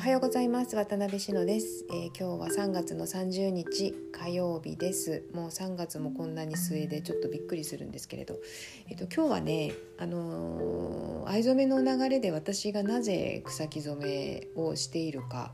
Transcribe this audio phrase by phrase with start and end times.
[0.00, 0.76] おはようございます。
[0.76, 5.24] 渡辺志乃です、えー、今日は3月の30日火曜日です。
[5.34, 8.38] もう3月もこんなに末でちょっとびっくりするんですけれど、
[8.88, 15.52] えーと、今日はねあのー、藍染めの流れで私がなぜ草木染めをしているか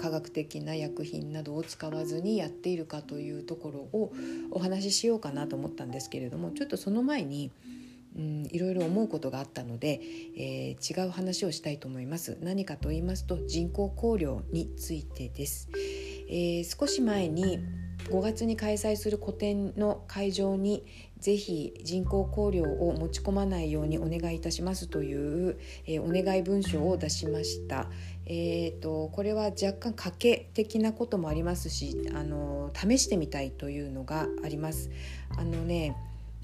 [0.00, 4.12] 科学的な薬品などを使わずにやっているかというところを
[4.50, 7.50] お話ししようかなと思ったんですけれどもちょっとその前に
[8.20, 10.00] うん、いろいろ思うことがあったので、
[10.36, 15.70] えー、違う話をしたいと思います何かと言いますと人工香料についてです、
[16.28, 17.60] えー、少し前に
[18.10, 20.84] 5月に開催する個展の会場に
[21.18, 27.88] ぜひ人工香料を持ち込まないようにお願いいたしますという、えー、お願い文書を出しました。
[28.26, 34.90] えーと、これは若干賭け的なこともありますしあの試してみたいというのがあります。
[35.36, 35.94] あのね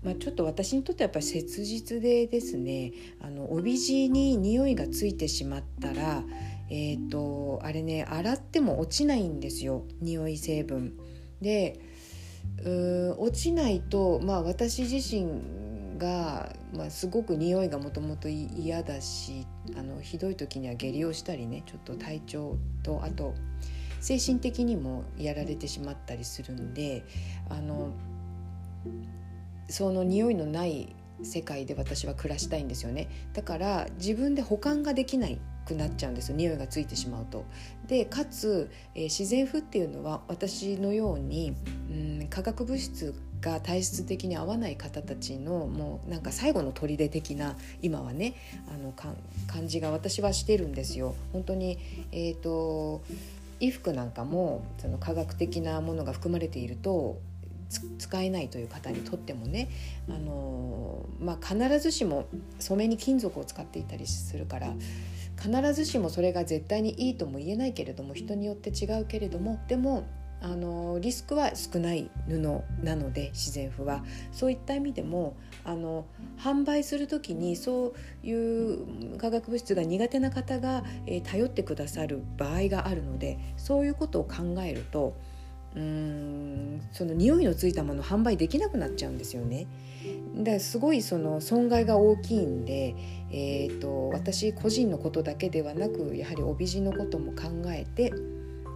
[0.02, 6.22] まあ、ちょっと私にとってはやっぱり切実でですねあの帯地に匂いがついてしまったら
[6.68, 10.94] えっ、ー、とあれね洗っても落ちないんですよ匂い成分。
[11.40, 11.80] で
[12.64, 23.34] う落ちないと、まあ、私自身が、まあ、すごく匂いがもともと嫌だしあのひどい時には下痢をしたりねちょっと体調とあと
[24.00, 27.04] 精神的にもやられてしまったりするんで
[27.48, 27.90] あの
[29.68, 37.44] その匂いのない世界で私は暮らしたいんですよねだから自分で保管ができないくなっちゃうんです匂いがついてしまうと。
[37.88, 41.56] でかつ、えー、自然風っていうのは私のように、
[41.90, 48.34] うん、化学物質が体質的に合わない方たちのもうなんか最後の砦的な今はね
[48.72, 49.16] あの感
[49.66, 51.16] じが私はしてるんですよ。
[51.32, 51.78] 本当に、
[52.12, 53.02] えーと
[53.58, 57.18] 衣服なんかもその科学的なものが含まれていると
[57.68, 59.68] 使えないという方にとってもね、
[60.08, 62.26] あのまあ、必ずしも
[62.58, 64.74] 染めに金属を使っていたりするから
[65.40, 70.06] 必ずしもそれが絶対にいいとも言えないけれども人によって違うけれどもでも
[70.42, 72.38] あのリスクは少ない布
[72.82, 74.04] なので自然譜は。
[74.32, 76.04] そういった意味でもあの
[76.38, 85.16] 販売する時にそういう化学物質が苦手な方が、えー、頼ってくださる場合があるのでそういうことを考えると
[85.76, 89.66] うーんその匂いのついたもの販売できなくなっちゃうんですよね。
[90.36, 92.94] だからすごいその損害が大きいんで、
[93.30, 98.12] えーと、私個人のことだけではなくやはり帯地のことも考えて、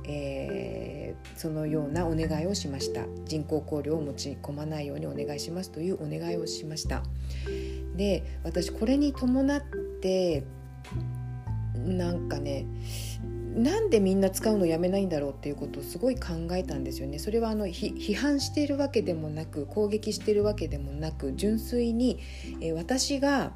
[0.07, 7.03] えー、そのようなお願いをしました人工香料を持ち込まないようにお願いしますというお願いをしました
[7.97, 9.63] で私これに伴っ
[10.01, 10.45] て
[11.77, 12.67] なんかね
[13.55, 17.19] なんでみんな使うのやめないんだろうっていうことをすごい考えたんですよね。
[17.19, 22.21] それはあの批判しているわけでもなく攻撃しているわけでもなく純粋に、
[22.61, 23.53] えー、私が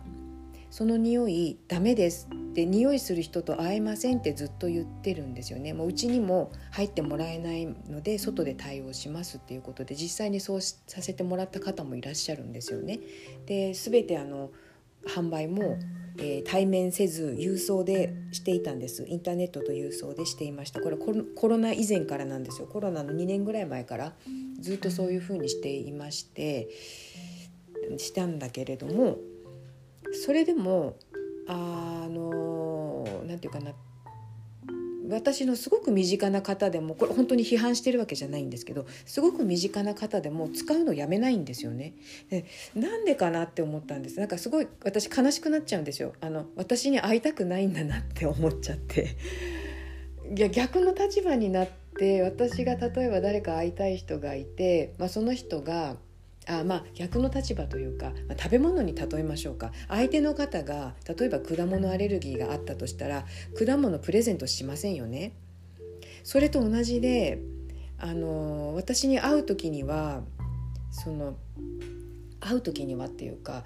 [0.70, 5.72] その匂いダメですって匂いする人と会えませんってずっと言ってるんですよね。
[5.72, 12.98] もううちにも入ってもらえないので外で対応しますっていうことで実際にそうさせてもらった方もいらっしゃるんですよね。
[13.46, 14.50] で全てあの
[15.06, 15.78] 販売も
[16.18, 19.04] えー、対面せず郵送でしていたんです。
[19.08, 20.80] インターネットと郵送でしていました。
[20.80, 22.66] これコロナ以前からなんですよ。
[22.66, 24.12] コロナの2年ぐらい前から
[24.60, 26.68] ずっとそういうふうにしていまして
[27.98, 29.18] したんだけれども
[30.24, 30.96] それでも
[31.46, 33.74] あの何て言うかな
[35.14, 41.94] 私のすごく身近な方でもこれ本当に批判してるわけじゃないんですけどすごく身近な方でも使うのやめないんですよね。
[42.30, 42.44] で
[42.74, 46.12] なんでかなって思ったんですなんかすごい私悲しくなっちゃうんですよ。
[46.20, 49.16] あの私に会いたくないんだなって思っちゃって。
[50.34, 55.96] いや逆の立場になって私が例えば誰か会いたい人がいて、まあ、その人が
[56.46, 59.72] あまあ逆の立場というか、まあ、食べ物に例えましょうか。
[59.88, 63.24] 相手の方が例えば果物アレルギーがあったとしたら
[63.58, 65.32] 果物プレゼントしませんよね。
[66.22, 67.40] それと同じで
[67.98, 70.22] あの私に会う時には
[70.90, 71.36] その
[72.40, 73.64] 会う時にはっていうか、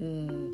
[0.00, 0.50] うん、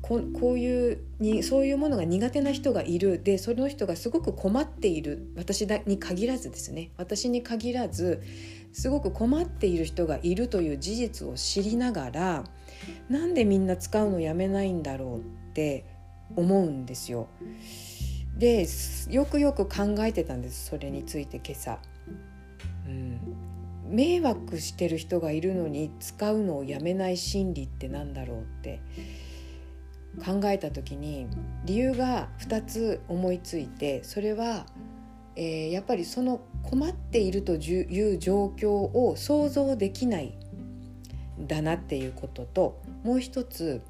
[0.00, 3.22] ここういうにそういうものが苦手な人がいる。
[3.22, 5.30] でその人がすごく困っている。
[5.36, 6.90] 私に限らずですね。
[6.96, 8.22] 私に限らず
[8.72, 12.44] すごく困っている人がいるという事実を知りながら
[13.08, 15.22] なんでみんな使うのやめないんだろうっ
[15.52, 15.84] て
[16.36, 17.28] 思うんですよ。
[18.36, 18.66] で
[19.10, 21.78] よくよく考えてたんですそれについて今朝。
[22.86, 23.20] うん、
[23.88, 28.80] 迷惑してる人がいるのに使うのをやめない心理ってなんだろうって
[30.24, 31.26] 考えた時に
[31.64, 34.66] 理由が2つ思いついてそれは
[35.36, 40.36] えー、やっぱりその困っているという状況を想像できない
[41.38, 43.80] だなっていうことともう一つ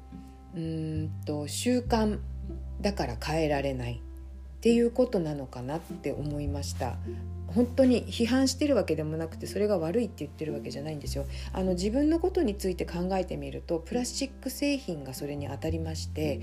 [0.55, 2.19] うんと習慣
[2.81, 6.95] だから変えられないっていうことなのかなって思いました。
[7.47, 11.25] 本当に批判してるわけでもなくてそれが悪いって言ってるわけじゃないんですよ。
[11.51, 16.41] あの自分のことについて考えてみるとプラスチック製品がそれに当たりまして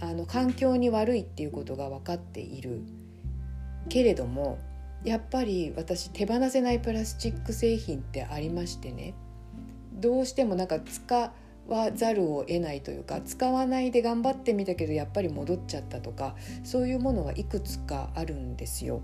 [0.00, 2.82] あの環境に悪いっていうことが分かっている。
[3.88, 4.58] けれども
[5.04, 9.14] やっぱり私手放せないプラスチック製品ってありましてね
[9.92, 11.32] どうしてもなんか使
[11.68, 19.00] わざるを得ないというか使わないで頑張ってみたけどやっぱり戻っちゃったとかそういうものはいくつかあるんですよ。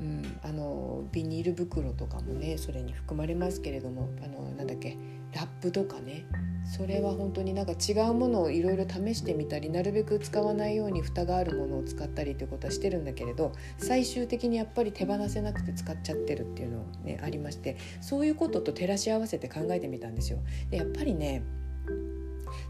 [0.00, 4.96] うん、あのビニール袋とかもねそれに含まれますけれどもあのなんだっけ
[5.34, 6.24] ラップとかね
[6.64, 20.40] それは本当になんか違うものをいろいろ試してみたりなるべく使わないように蓋があるものを使ったりということはしてるんだけれど最終的にやっぱり手放せなくて使っちゃってるっていうのねありましてそういうことと照らし合わせて考えてみたんですよ。
[20.70, 21.42] でやっぱりね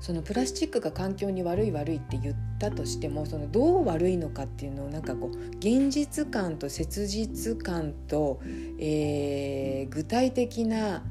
[0.01, 8.41] そのプラスチックが環境に悪い悪いって言ったとしてもそのどう悪いのかっていうのをなんかこう現実感と切実感と、
[8.79, 11.05] えー、具体的な、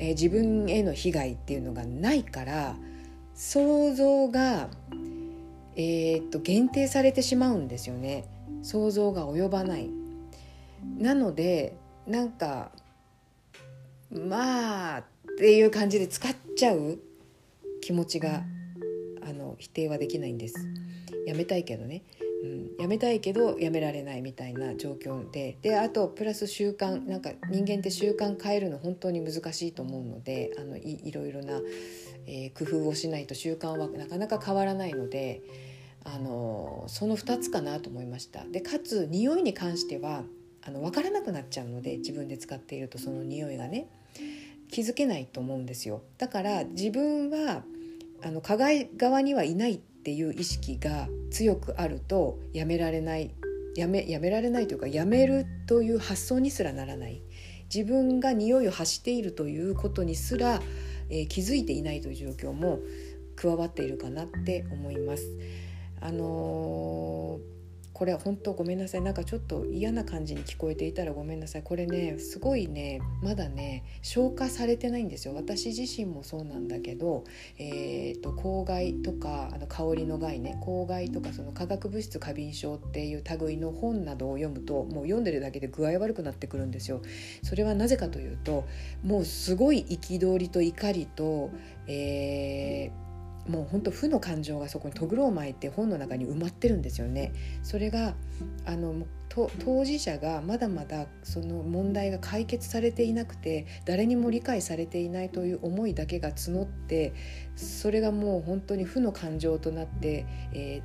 [0.00, 2.74] えー、自分への被害っていうのがないから
[3.34, 4.68] 想像が、
[5.76, 8.24] えー、っと限定されてしまうんですよね。
[8.62, 9.90] 想像が及ばない。
[10.98, 11.74] なので
[12.06, 12.72] なんか
[14.10, 15.04] まあっ
[15.38, 16.98] ていう感じで使っちゃう
[17.82, 18.42] 気持ちが
[19.22, 20.66] あの否定はできないんです。
[21.26, 22.02] やめたいけどね、
[22.42, 25.58] うん、やめたいけどやめられないみたいな状況で。
[25.62, 31.60] であとプラス習慣なんか人間って習慣変えるの本当に難しいと思うのであのいいろいろな、
[32.26, 35.42] えー、工夫をしないと習慣はなかなか変わらないので
[36.04, 38.44] あのその2つかなと思いました。
[38.44, 40.24] でかつ匂いに関しては
[40.62, 43.88] あの分からなくなっちゃうので自分で使っているとその匂いがね。
[44.70, 46.02] 気づけないと思うんですよ。
[46.18, 47.64] だから自分は
[48.22, 53.34] あの加害側にはいないっていう意識が強くあるとやめられない
[53.76, 57.22] やめやめられないというかやめるという発想にすらならない
[57.72, 60.60] 自分が匂いを発しているということにすら、
[61.10, 62.80] えー、気づいていないという状況も
[63.36, 65.24] 加わっているかなって思います。
[66.00, 67.59] あのー
[68.00, 69.02] これは本当ごめんなさい。
[69.02, 71.62] なんかちょっと嫌な感じに聞こえていたらごめんなさい。
[71.62, 75.34] これねすごいねまだね消化されてないんですよ。
[75.34, 77.24] 私自身もそうなんだけど、
[77.58, 87.02] えーと、公害とかあの香りの害ね公害とかその化学物質過敏症っていう類の本などを読むともう読んでるだけで具合悪くなってくるんですよ。
[87.42, 88.64] それはなぜかというと
[89.04, 91.50] もうすごい憤りと怒りと、
[91.86, 93.09] えー
[93.50, 97.32] もう本当負の感情がそこにとぐろを巻いて本の中に埋まってるんですよね。
[97.62, 98.14] それが
[98.64, 107.14] あの当事者がまだまだその問題が解決されていなくて誰にも理解されていないという思いだけが募って
[107.54, 110.82] それがもう本当に負の感情となって、え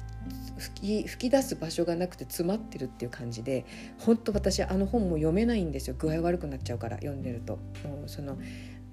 [0.58, 3.66] ー、吹き吹き出す場所がなくて詰まってるっていう感じで
[3.98, 7.58] 本当私あの本も読めないんですよ具合悪くなっちゃうから読んでると。
[7.84, 8.38] もうその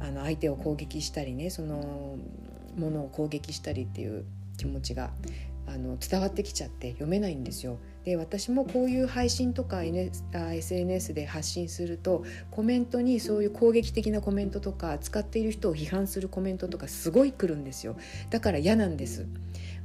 [0.02, 2.16] あの相手を攻撃したりねその
[2.76, 4.25] ものを攻撃したりっていう
[4.56, 5.10] 気持ちが
[5.66, 7.78] あの伝わってきちゃって読めないんですよ。
[8.04, 17.96] で私もこういう配信とか、SNS で発信するとコメントにそういう攻撃的なコメントとか使っている人を批判するコメントとかすごい来るんですよ
[18.30, 19.26] だから嫌なんです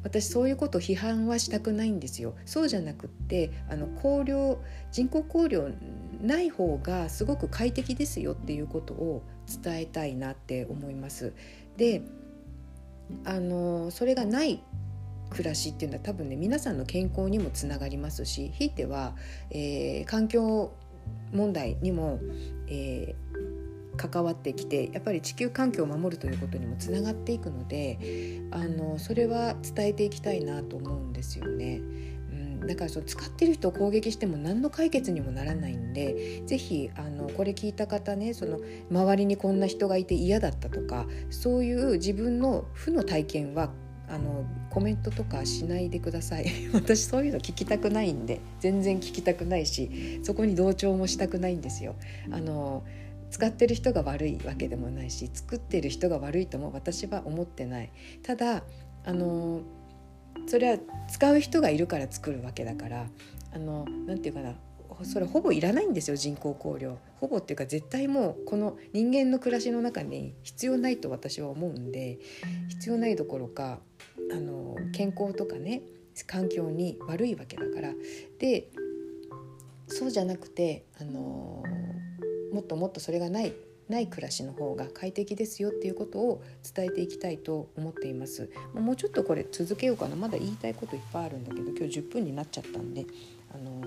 [0.07, 2.33] 私そういうこと批判はしたくないんですよ。
[2.45, 4.57] そうじゃなくってあの考慮
[4.91, 5.73] 人工考慮
[6.21, 9.23] ない方がすごく快適ですよっていうことを
[9.63, 11.33] 伝えたいなって思います。
[11.75, 12.01] で
[13.25, 14.63] あのそれがない
[15.29, 19.15] 暮らしっていうのは多分ね皆さんの健康にもつながりますしひいては、
[19.49, 20.71] えー、環境
[21.33, 22.19] 問題にも、
[22.67, 23.26] えー、
[23.97, 31.81] 関わってきてやっぱり地球環境を守るということにもつながっていくのであのそれは伝えていきたいなと思うんですよね。
[32.67, 38.59] だからその使ってる人を攻撃しても何の解決にもならないんで是非あのこれ聞いた方ねその
[38.91, 43.71] 周りにこんな人がいて嫌だったとかそういう自分の負の体験は
[44.09, 51.95] あのコメントとかしないでください 私そういうの聞きたくないんで全然聞きたくないしそこに同調もしたくないんですよ。
[52.31, 52.83] あの
[53.29, 57.91] 使ってる人が悪いわけでもないし作ってる人が悪いとも私は思ってない。
[58.23, 58.63] ただ
[59.05, 59.61] あの
[60.47, 60.77] それは
[61.09, 63.07] 使う人がいるから作るわけだから
[63.53, 64.53] あのなていうかな
[65.03, 72.19] それほぼいらないんですよ人工香料ほぼっていうか絶対もうこの人間の暮らしの中に必要ないと私は思うんで
[72.69, 73.79] 必要ないどころか
[74.31, 75.81] あの健康とかね
[76.25, 77.93] 環境に悪いわけだから。
[78.39, 78.69] で
[79.89, 81.63] そうじゃなくてあの
[82.53, 83.53] もっともっとそれがない
[83.89, 86.43] ない暮らしの方が快適ですよっていうことを
[86.75, 88.49] 伝えていきたいと思っています。
[88.73, 90.15] もうちょっとこれ続けようかな。
[90.15, 93.05] まだ言いたいこといっぱいあるんだけど今日10分になっちゃったんで
[93.53, 93.81] あの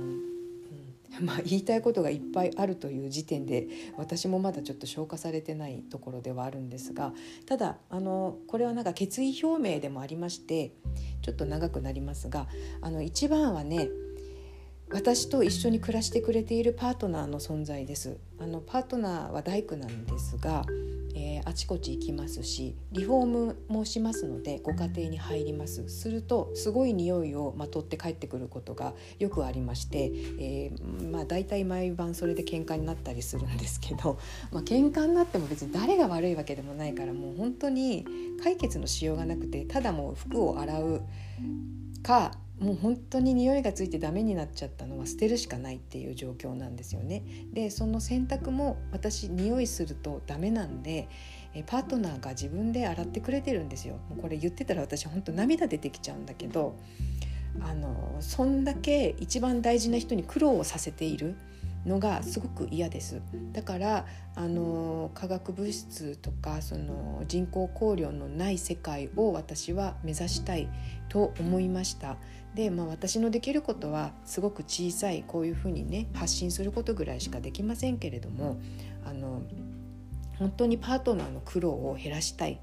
[1.21, 7.13] まあ、言いたいことがいっぱいあるという時点で私もまだちょっと消化されてないところではあるんですが
[7.47, 10.73] ただあのこれはなんか決意表明でもありまして
[11.23, 12.47] ちょっと長くなりますが
[12.81, 13.89] あの一番はね
[14.93, 18.19] 私と一緒に暮らしてくれているパートナーの存在です。
[18.39, 20.65] あのパートナーは大工なんですが
[21.15, 25.89] えー、あちこち行きますしリフォームもしますのでご家庭に入ります。
[25.89, 34.19] するとすごい匂いをまとって帰ってくることがよくありまして、えー、まあ、大体毎晩それで喧嘩になったりするんですけど、
[34.51, 38.07] まあ、喧嘩になっても別に誰が悪いわけでもないからもう本当に
[38.43, 41.03] 解決のしようがなくてただもう服を洗う
[42.03, 47.23] かもう本当に匂いがついてダメになっちゃったのは捨てるしかないっていう状況なんですよね。
[47.53, 51.09] でその洗濯も私匂いするとダメなんで
[51.67, 53.95] パートナーが自分で洗ってくれてるんですよ。
[54.11, 56.77] もうこれ言ってたら私本当涙出てきちゃうんだけど
[57.63, 61.37] あのそんだけ一番大事な人に苦労をさせている。
[61.87, 70.69] のがすごく嫌ですだからあの化学物質とかその人工香料のない世界を私は目指したい
[71.09, 72.17] と思いました
[72.55, 78.59] で、まあ、私のできることはすごく小さいこういうふうにね発信することぐらいしかできませんけれども
[79.05, 79.43] あの
[80.39, 82.61] 本当にパートナーの苦労を減らしたい。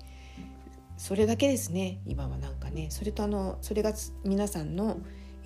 [0.97, 2.87] それだけですね今はなんかね。
[2.89, 4.99] それとあのそれが皆さんの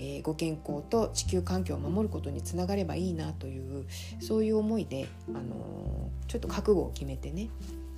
[0.04, 3.86] えー、ご健康と地球環境を守ることにつながればいいなという
[4.20, 7.50] そういう思いで、あのー、ちょっと覚悟を決めてね、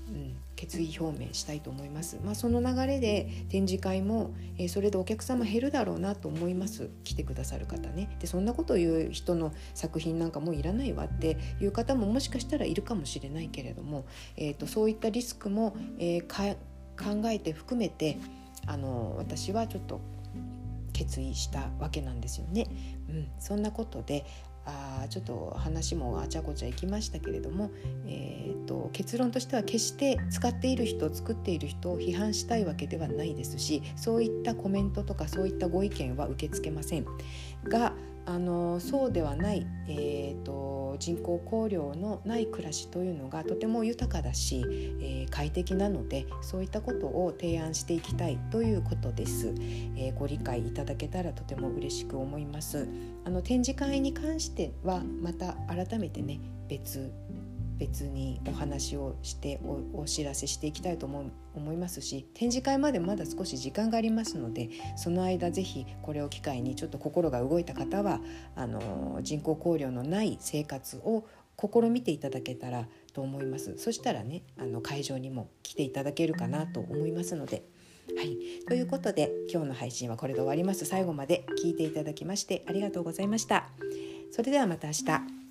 [0.09, 2.19] うん、決意表明したいと思います。
[2.23, 8.15] まあ、その流れで展示会も、えー、それでお客様減るだろうなと思います来てくださる方ね。
[8.19, 14.05] でそんなことを言う人の作品なんかもういらないわっていう方ももしかしたらいるかもしれないけれども、
[14.35, 18.17] えーと、そういったリスクも、えー、考えて含めて
[18.67, 20.01] あの私はちょっと
[20.93, 22.67] 決意したわけなんですよね。
[23.09, 24.25] うん、そんなことで
[24.65, 27.71] あちょっと話もあちゃこちゃいきましたけれども、
[28.05, 37.05] えーと、結論としては決して使っている人作っている人を批判したいわけではないですしそういったコメントとかそういったご意見は受け付けません。
[37.65, 37.93] が
[38.25, 40.53] あのそうではない、えーと、
[40.97, 49.47] 人工香料のない暮らしというのがとても豊かだし、えー、快適なのでそういったことを提案していきたいということです、
[49.97, 52.87] えー、ご理解いただけたらとても嬉しく思います。
[53.25, 57.11] あの展示会に関してはまた改めてね別
[57.77, 59.59] 別にお話をして
[59.93, 68.21] お知らせしていきたいと思思いますし展示会までまだ少し時間がありますのでその間是非これを機会にちょっと心が動いた方は
[68.55, 71.25] あの人工香料のない生活を
[71.59, 77.63] 試みていただけたらと思いますそしたらねあの会場にも来ていただけるかなと思いますので。
[78.17, 78.37] はい、
[78.67, 83.69] ということで今日の配信はこれで終わります最後まで聞いていただきましてありがとうございました。
[84.29, 85.42] それではまた明日。